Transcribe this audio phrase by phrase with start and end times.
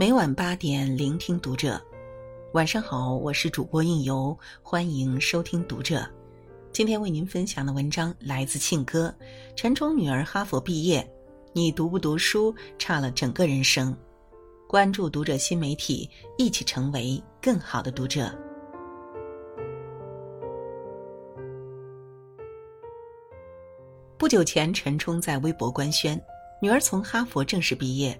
[0.00, 1.78] 每晚八点，聆听读者。
[2.54, 6.08] 晚上好，我是主播应由，欢迎收听读者。
[6.72, 9.14] 今天为您分享的文章来自庆哥。
[9.54, 11.06] 陈冲女儿哈佛毕业，
[11.52, 13.94] 你读不读书差了整个人生。
[14.66, 18.34] 关注读者新媒体，一起成为更好的读者。
[24.16, 26.18] 不久前，陈冲在微博官宣，
[26.62, 28.18] 女儿从哈佛正式毕业，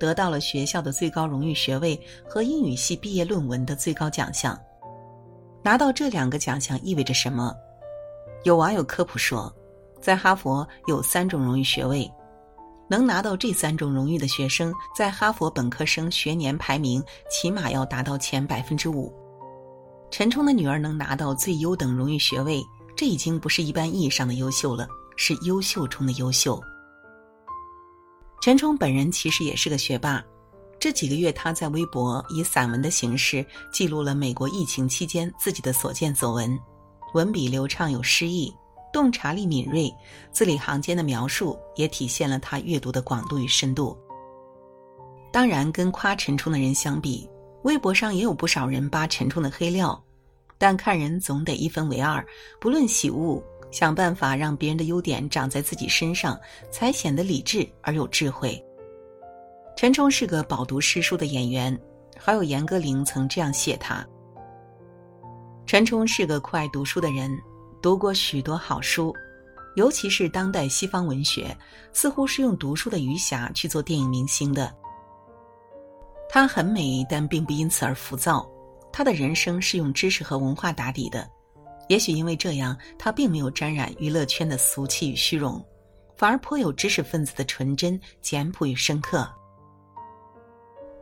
[0.00, 4.58] 得到了学校的最高荣誉学位和英语系毕业论文的最高奖项。
[5.62, 7.54] 拿到这两个奖项意味着什么？
[8.44, 9.54] 有网友科普说，
[10.00, 12.10] 在哈佛有三种荣誉学位，
[12.88, 19.14] 能拿到这三种荣誉的学生，在哈佛本科生学年排名起码要达到前百分之五。
[20.10, 22.62] 陈冲的女儿能拿到最优等荣誉学位，
[22.96, 26.58] 这已经不是一般意义上的优秀了，是优秀中的优秀。
[28.40, 30.24] 陈冲本人其实也是个学霸，
[30.78, 36.58] 这几个月他在微博以散文的形式记录了美国疫情期间自己的所见所闻。
[37.12, 38.50] 文笔流畅有诗意，
[38.94, 39.92] 洞察力敏锐，
[40.32, 43.94] 字里行间的描述也体现了他阅读的广度与深度。
[45.30, 47.28] 当然，跟夸陈冲的人相比，
[47.64, 50.02] 微博上也有不少人扒陈冲的黑料，
[50.56, 52.26] 但看人总得一分为二，
[52.58, 56.38] 不论喜恶，想办法让别人的优点长在自己身上，
[56.70, 58.62] 才显得理智而有智慧。
[59.76, 61.78] 陈冲是个饱读诗书的演员，
[62.18, 64.06] 好友严歌苓曾这样写他。
[65.64, 67.30] 陈冲是个酷爱读书的人，
[67.80, 69.14] 读过许多好书，
[69.76, 71.56] 尤其是当代西方文学，
[71.92, 74.74] 似乎是用读书的余霞去做电影明星的。
[76.28, 78.46] 她很美，但并不因此而浮躁。
[78.92, 81.30] 她的人生是用知识和文化打底的，
[81.90, 85.60] 也许因为这样，他并没有沾染娱乐圈的俗气与虚荣，
[86.16, 89.28] 反而颇有知识分子的纯真、简朴与深刻。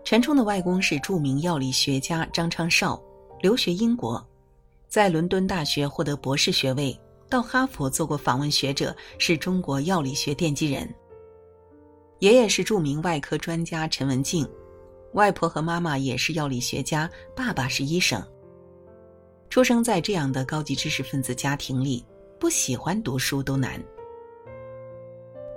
[0.03, 2.99] 陈冲的外公是著名药理学家张昌绍，
[3.43, 4.27] 留学英国。
[4.89, 10.89] 在伦敦大学获得博士学位，到哈佛做过访问学者，是中国药理学奠基人。
[12.21, 14.49] 爷爷是著名外科专家陈文静，
[15.13, 18.27] 外婆和妈妈也是药理学家，爸爸是医生。
[19.51, 22.05] 出生在这样的高级知识分子家庭里，
[22.39, 23.83] 不喜欢读书都难。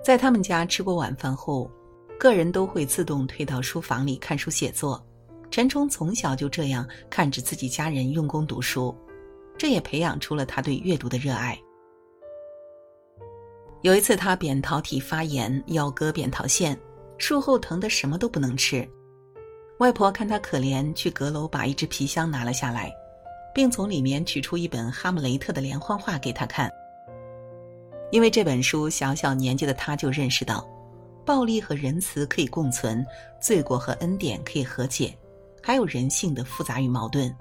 [0.04, 1.70] 在他们家吃过晚饭后，
[2.18, 5.04] 个人都会自动退到书房里看书写作。
[5.50, 8.96] 陈冲从小就这样看着自己家人用功读书。
[9.58, 11.60] 这也培养出了他对阅读的热爱。
[13.82, 16.80] 有一次，他扁桃体发炎，要割扁桃腺，
[17.18, 18.88] 术后疼得什么都不能吃。
[19.80, 22.92] 外婆看他可怜，去阁楼把一只皮箱拿了下来，
[23.54, 26.72] 并从里面取出一本《哈姆雷特》的连环画给他看。
[28.12, 30.68] 因为这本书，小小年纪的他就认识到，
[31.26, 33.06] 暴力和仁慈可以共存，
[33.42, 35.18] 罪过和恩典可以和解，
[35.64, 37.34] 还有人性的复杂与矛盾。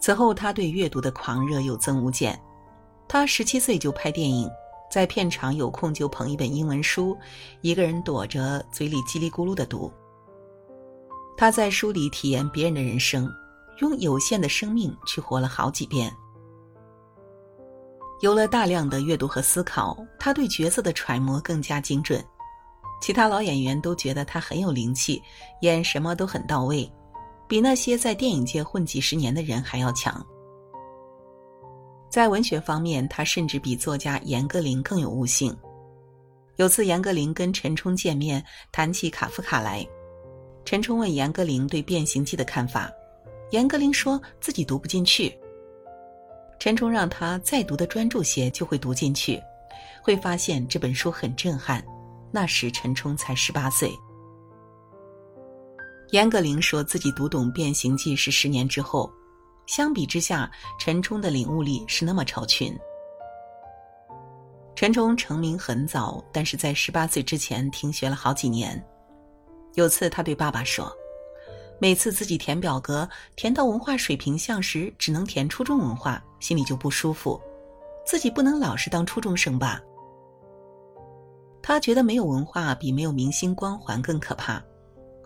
[0.00, 2.38] 此后，他对阅读的狂热有增无减。
[3.08, 4.48] 他十七岁就拍电影，
[4.90, 7.16] 在片场有空就捧一本英文书，
[7.62, 9.90] 一个人躲着，嘴里叽里咕噜的读。
[11.36, 13.26] 他在书里体验别人的人生，
[13.80, 16.12] 用有限的生命去活了好几遍。
[18.20, 22.24] 有了大量的阅读和思考，他对角色的揣摩更加精准。
[23.00, 25.22] 其他老演员都觉得他很有灵气，
[25.60, 26.90] 演什么都很到位。
[27.46, 30.20] 比那些在电影界混几十年的人还要强。
[32.10, 35.56] 在文学方面，他甚至比作家严歌苓更有悟性。
[36.56, 39.86] 有次，严歌苓跟陈冲见面，谈起卡夫卡来，
[40.64, 42.90] 陈冲问严歌苓对《变形记》的看法，
[43.50, 45.36] 严歌苓说自己读不进去。
[46.58, 49.40] 陈冲让他再读的专注些，就会读进去，
[50.02, 51.84] 会发现这本书很震撼。
[52.30, 53.90] 那时陈冲才十八岁。
[56.10, 59.10] 严歌苓说自己读懂《变形记》是十年之后，
[59.66, 62.76] 相比之下，陈冲的领悟力是那么超群。
[64.74, 68.82] 陈冲成名很早，但是在十八岁之前停学了好几年。
[69.74, 70.90] 有次他对爸爸说
[71.80, 77.40] ：“每次自己填表格，填到文化水平项时，只能填初中文化，心里就不舒服，
[78.04, 79.80] 自己不能老是当初中生吧？”
[81.62, 84.62] 他觉得没有文化比没有明星光环更可怕。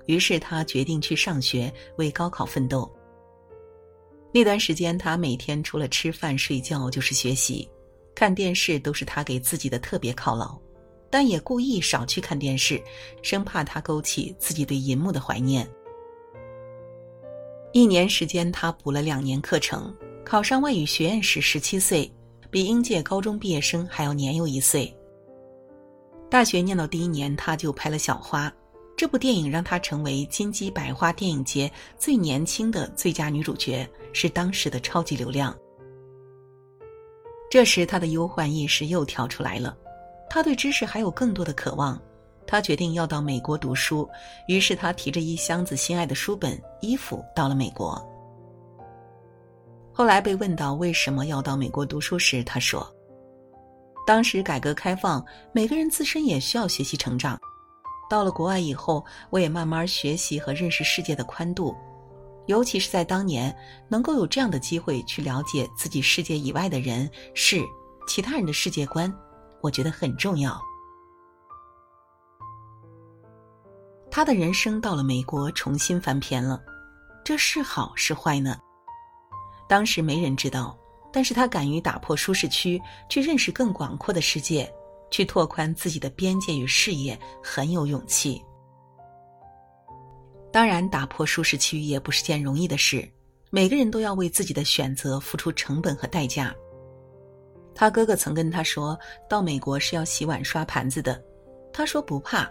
[0.07, 2.93] 于是他决定去上学，为高考奋斗。
[4.33, 7.69] 那段时间，他每天除了吃饭睡觉就是学习，
[8.15, 10.59] 看电视都是他给自己的特别犒劳，
[11.09, 12.83] 但也故意少去看电视，
[13.23, 15.69] 生怕他勾起自己对银幕的怀念。
[17.73, 19.95] 一年时间，他补了两年课程，
[20.27, 22.11] 考上外语学院时十七岁，
[22.51, 24.95] 比应届高中毕业生还要年幼一岁。
[26.31, 28.49] 大学念到第一年，他就拍了《小花》。
[28.95, 35.57] 这部电影让她成为金鸡百花电影节最年轻的最佳女主角，是当时的超级流量。
[37.51, 39.77] 这时，她的忧患意识又跳出来了，
[40.29, 42.01] 她对知识还有更多的渴望。
[42.47, 44.09] 他决定要到美国读书，
[44.47, 48.01] 于是他提着一箱子心爱的书本、衣服到了美国。
[49.93, 52.87] 后来被问到为什么要到美国读书时，他说
[54.07, 57.39] ：“当时改革开放，每个人自身也需要学习成长。
[58.09, 61.75] 到了国外以后，我也慢慢学习和认识世界的宽度，
[62.47, 63.55] 尤其是在当年
[63.89, 67.63] 能够有这样的机会去了解自己世界以外的人事、
[68.07, 69.13] 其他人的世界观，
[69.61, 70.61] 我觉得很重要。”
[74.15, 76.63] 他的人生到了美国重新翻篇了，
[77.25, 78.59] 这是好是坏呢？
[79.67, 80.79] 当时没人知道，
[81.11, 82.79] 但是他敢于打破舒适区，
[83.09, 84.71] 去认识更广阔的世界，
[85.11, 88.45] 去拓宽自己的边界与视野，很有勇气。
[90.53, 93.11] 当然，打破舒适区也不是件容易的事，
[93.49, 96.55] 每个人都要为自己的选择付出成本和代价。
[97.75, 98.95] 他哥哥曾跟他说
[99.27, 101.19] 到美国是要洗碗刷盘子的，
[101.73, 102.47] 他说不怕。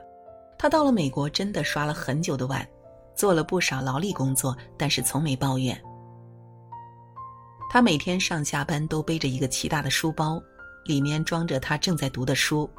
[0.61, 2.63] 他到了美国，真的刷了很久的碗，
[3.15, 5.75] 做了不少劳力工作，但是从没抱怨。
[7.67, 10.39] 他每天上下班都背着一个奇大的书包，
[10.85, 12.69] 里面装着他正在读的书，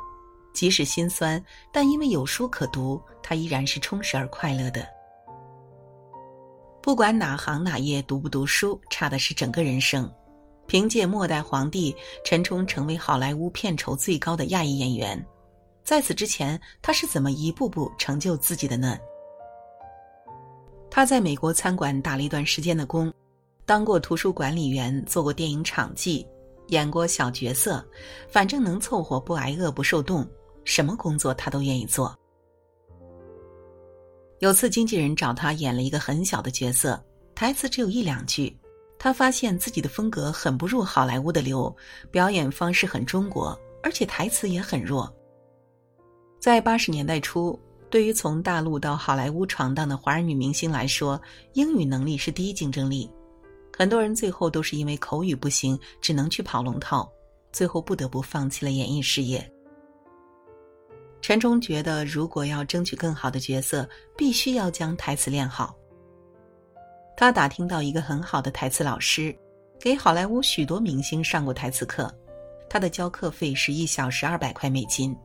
[0.54, 4.86] 即使心酸，但因为有书可读，他依然是充实而快乐的。
[6.80, 10.08] 不管哪行哪业，读不读书，差的是整个人生。
[10.68, 11.92] 凭借《末代皇帝》，
[12.24, 15.26] 陈冲成为好莱坞片酬最高的亚裔演员。
[15.84, 18.96] 在此之前，他是怎么一步步成就自己的呢？
[20.90, 23.12] 他在美国餐馆打了一段时间的工，
[23.64, 26.26] 当过图书管理员，做过电影场记，
[26.68, 27.84] 演过小角色，
[28.28, 30.26] 反正能凑合不挨饿不受冻，
[30.64, 32.16] 什么工作他都愿意做。
[34.38, 37.02] 有次经纪人找他演了一个很小的角色，
[37.34, 38.56] 台词只有一两句，
[38.98, 41.74] 他发现自己的风格很不入好莱坞的流，
[42.10, 45.12] 表演方式很中国，而且台词也很弱。
[46.42, 47.56] 在八十年代初，
[47.88, 51.22] 对于从大陆到好莱坞闯荡的华人女明星来说，
[51.52, 53.08] 英语能力是第一竞争力。
[53.78, 57.08] 很多人最后都是因为口语不行，只能去跑龙套，
[57.52, 59.48] 最后不得不放弃了演艺事业。
[61.20, 65.72] 陈冲觉得，如果要争取更好的角色，必须要将台词练好。
[67.16, 69.32] 他打听到一个很好的台词老师，
[69.78, 72.12] 给好莱坞许多明星上过台词课，
[72.68, 75.16] 他的教课费是一小时二百块美金。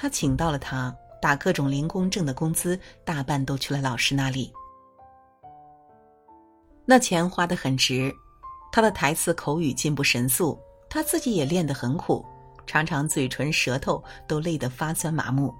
[0.00, 4.50] 他请到了他，打各种零工挣的工资，大半都去了老师那里。
[6.86, 8.10] 那钱花得很值，
[8.72, 10.58] 他的台词口语进步神速，
[10.88, 12.24] 他自己也练得很苦，
[12.66, 15.54] 常常嘴唇舌头都累得发酸麻木。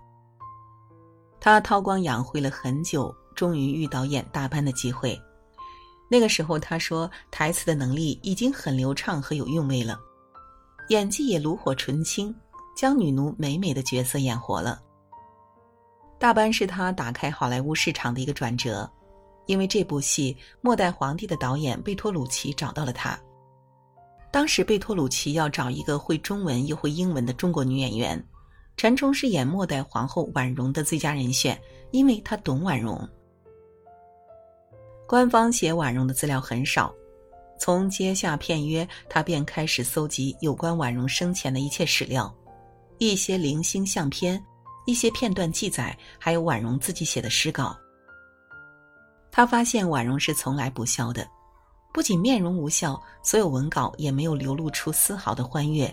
[1.39, 5.21] 他韬光养晦了很久，终于遇到演大班的机会。
[6.11, 10.01] 那个时候，他说台词的能力已经很流畅和有韵味了，
[10.89, 12.35] 演技也炉火纯青。
[12.77, 14.81] 将女奴美美的角色演活了。
[16.19, 18.91] 大班是他打开好莱坞市场的一个转折，
[19.47, 23.19] 因为这部戏《末代皇帝》的导演贝托鲁奇找到了他。
[24.31, 28.23] 当时贝托鲁奇要找一个会中文又会英文的中国女演员，
[28.77, 31.61] 陈冲是演末代皇后婉容的最佳人选，
[31.91, 33.09] 因为他懂婉容。
[35.09, 36.95] 官方写婉容的资料很少，
[37.59, 42.33] 从接下片约，他便开始搜集有关婉容生前的一切史料。
[43.03, 44.39] 一些零星相片，
[44.85, 47.75] 一些片段记载，还有婉容自己写的诗稿。
[49.33, 51.27] 他发现婉容是从来不笑的，
[51.95, 55.91] 不仅面容无笑，所有文稿也没有流露出丝毫的欢悦。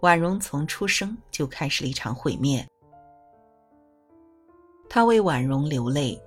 [0.00, 2.66] 婉容从出生就开始了一场毁灭。
[4.88, 6.18] 他为婉容流泪，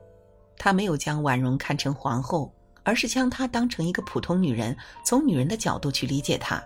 [0.56, 2.54] 他没有将婉容看成皇后，
[2.84, 6.64] 而是将她当成一个普通女人，从女人的角度去理解她。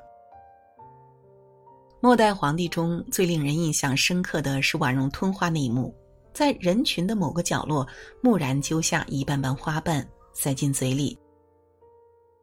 [2.03, 5.95] 末代皇帝中最令人印象深刻的是婉容吞花那一幕，
[6.33, 7.87] 在人群的某个角落，
[8.21, 11.17] 蓦然揪下一瓣瓣花瓣塞进嘴里，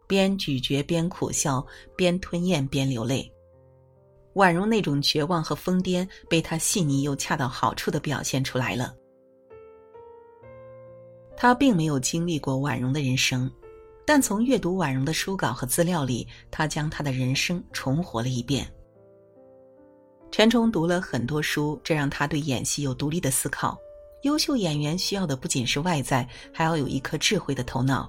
[0.07, 1.63] 边咀嚼边苦笑，
[1.95, 3.31] 边吞咽边流泪。
[4.33, 8.95] 婉容那种绝望和疯癫被他细腻又恰到好处的表现出来了。
[11.37, 13.51] 他并没有经历过婉容的人生，
[14.07, 18.67] 但从阅读婉容的书稿和资料里，他将他的人生重活了一遍。
[20.31, 23.79] 陈冲读了很多书，这让他对演戏有独立的思考。
[24.23, 28.09] 优秀演员需要的不仅是外在，还要有一颗智慧的头脑。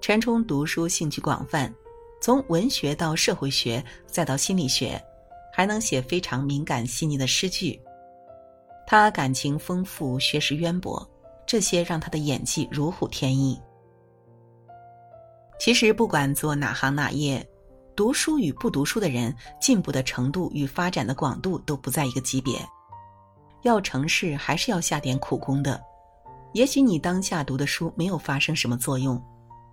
[0.00, 1.72] 陈冲读书兴趣广泛，
[2.20, 5.00] 从文学到社会学，再到心理学，
[5.52, 7.80] 还能写非常敏感细腻的诗句。
[8.86, 11.08] 他感情丰富，学识渊博，
[11.46, 13.60] 这些让他的演技如虎添翼。
[15.60, 17.46] 其实，不管做哪行哪业，
[17.94, 22.58] 读书与不读书的人进步的程度与发展的广度都不在一个级别。
[23.62, 25.80] 要成事，还是要下点苦功的。
[26.54, 29.22] 也许你当下读的书没有发生什么作用，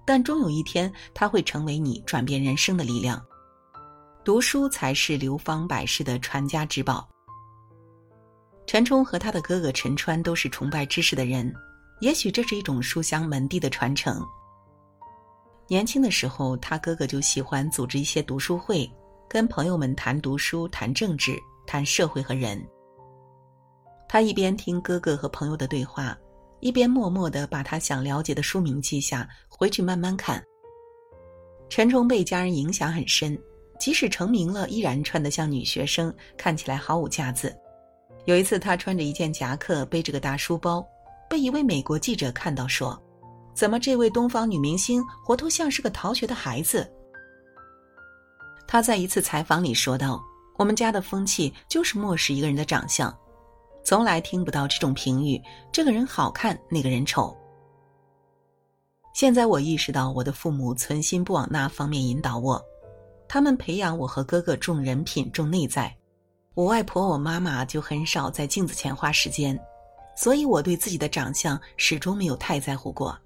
[0.06, 3.22] 但终有一天，它会成为你转变人生的力量。
[4.24, 7.08] 读书才是流芳百世的传家之宝。
[8.68, 11.52] 陈冲和他的哥哥陈川都是崇拜知识的人，
[12.02, 14.24] 也许这是一种书香门第的传承。
[15.70, 18.92] 年轻的时候，他哥哥就喜欢组织一些读书会，
[19.28, 22.60] 跟朋友们谈读书、谈政治、谈社会和人。
[24.08, 26.18] 他一边听哥哥和朋友的对话，
[26.60, 30.44] 一边默默的把他想了解的书名记下，回去慢慢看。
[31.70, 33.40] 陈冲被家人影响很深，
[33.80, 37.56] 即使成名了，依然穿得像女学生，看起来毫无架子。
[38.26, 40.84] 有一次，他穿着一件夹克，背着个大书包，
[41.30, 43.00] 被一位美国记者看到，说。
[43.60, 46.90] 怎么，这位东方女明星活脱像是个逃学的孩子？
[48.66, 50.24] 她在一次采访里说道
[50.58, 53.14] ：“我们家的风气就是漠视一个人的长相，
[53.84, 55.38] 从来听不到这种评语，
[55.74, 57.38] 这个人好看，那个人丑。”
[59.14, 62.64] 现在我意识到，我的父母存心不往那方面引导我，
[63.28, 65.94] 他们培养我和哥哥重人品、重内在。
[66.54, 69.60] 我外婆、我妈妈就很少在镜子前花时间，
[70.16, 73.20] 所以我对自己的长相始终没有太在乎过。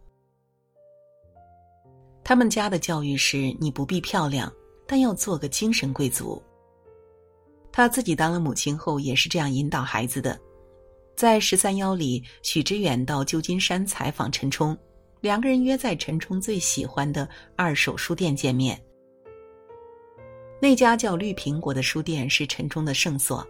[2.23, 4.51] 他们家的教育是：你不必漂亮，
[4.87, 6.41] 但要做个精神贵族。
[7.71, 10.39] 他自己当了母亲后，也是这样引导孩子的。
[11.15, 14.77] 在十三邀里，许知远到旧金山采访陈冲，
[15.21, 18.79] 两个人约在陈冲最喜欢的二手书店见面。
[20.61, 23.45] 那家叫绿苹果的书店是陈冲的圣所。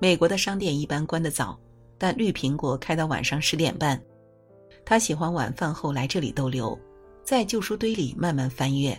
[0.00, 1.58] 美国的商店一般关得早，
[1.96, 4.02] 但绿苹果开到晚上十点半。
[4.84, 6.76] 他喜欢晚饭后来这里逗留。
[7.24, 8.96] 在旧书堆里慢慢翻阅。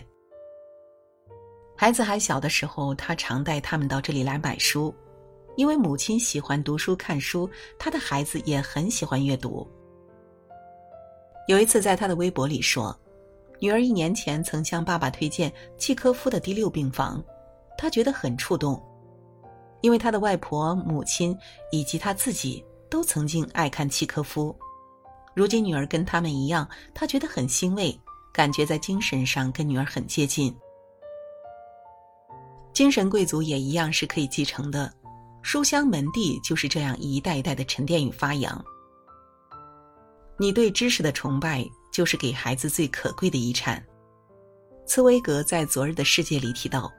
[1.76, 4.94] 孩子还小的时候，他常带他们到这里来买书，
[5.56, 9.68] 因为母亲喜欢读书看书，他的孩子也很喜欢阅读。
[11.48, 12.98] 有一次，在他的微博里说，
[13.60, 17.22] 女儿一年前曾向爸爸推荐契科夫的第六病房，
[17.76, 18.82] 他觉得很触动，
[19.82, 21.36] 因为他的外婆、母亲
[21.70, 24.56] 以及他自己都曾经爱看契科夫，
[25.34, 27.94] 如今女儿跟他们一样，他觉得很欣慰。
[28.34, 30.52] 感觉在精神上跟女儿很接近，
[32.72, 34.92] 精神贵族也一样是可以继承的，
[35.40, 38.62] 书香门第就是这样一代一代的沉淀与发扬。
[40.36, 43.80] 你对知识的崇拜，就是给孩子最可贵的遗产。
[44.84, 46.92] 茨威格在《昨日的世界》里提到，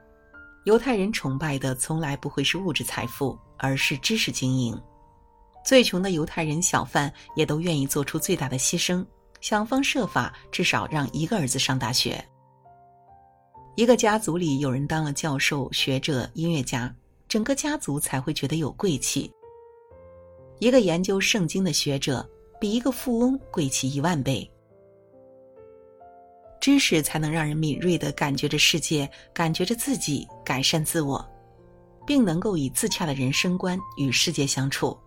[0.64, 4.74] 犹太人崇拜的从来不会是物质财富，而是知识经营。
[5.66, 9.04] 最穷的犹太人小贩也都愿意做出最大的牺牲。
[9.40, 12.24] 想方设法，至少让一个儿子上大学。
[13.74, 16.94] 一个家族里有人当了教授、学者、音乐家，
[17.28, 19.30] 整个家族才会觉得有贵气。
[20.58, 22.26] 一个研究圣经的学者，
[22.58, 24.50] 比一个富翁贵气一万倍。
[26.58, 31.24] 知识才能让人敏锐的感觉着世界，感觉着自己，改善自我，
[32.06, 34.98] 并能够以自洽的人生观与世界相处。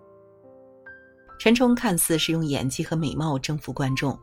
[1.40, 4.18] 陈冲看似是用演技和美貌征服观众。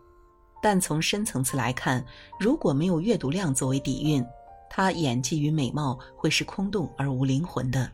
[0.63, 2.05] 但从深层次来看，
[2.39, 4.25] 如果没有阅读量作为底蕴，
[4.69, 7.91] 他演技与美貌会是空洞而无灵魂的。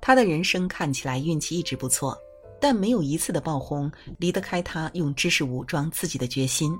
[0.00, 2.16] 他的人生看起来运气一直不错，
[2.60, 6.78] 但没有一次的爆红离得开他用知识武装自己的决心。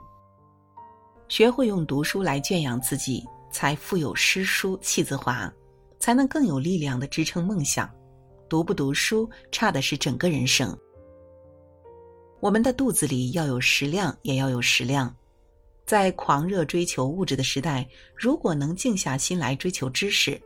[1.28, 5.52] 学会用读书来圈养自己，才富有诗书气自华，
[5.98, 7.90] 才能更有力量的支撑梦想。
[8.48, 10.76] 读不读书，差的是整个人生。
[12.40, 15.14] 我们的肚子里要有食量，也要有食量。
[15.84, 20.40] 在狂热追求物质的时代，如果能静下心来追求知识，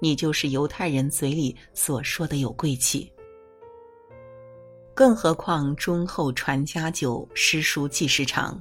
[0.00, 3.10] 你就是犹太人嘴里所说的有贵气。
[4.94, 8.58] 更何况忠厚传家久，诗书继世长，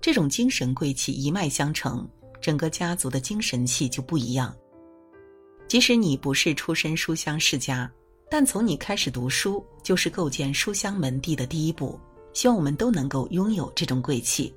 [0.00, 2.06] 这种精神贵气一脉相承，
[2.40, 4.54] 整个家族的精神气就不一样。
[5.66, 7.90] 即使你不是出身书香世家，
[8.30, 11.98] 但从你开始读书，就是构建书香门第的第一步。
[12.32, 14.54] 希望我们都能够拥有这种贵气。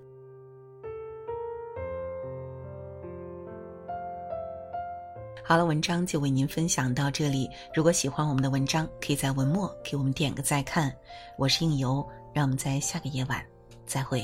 [5.44, 7.50] 好了，文章就为您分享到这里。
[7.74, 10.96] 如果喜欢我们的文章，可以在文末给我们点个再看。
[11.36, 13.44] 我是应由，让我们在下个夜晚
[13.88, 14.24] 再会。